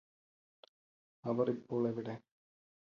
അവർ 1.23 1.49
ഇപ്പോൾ 1.49 1.87
എവിടെ 1.87 2.15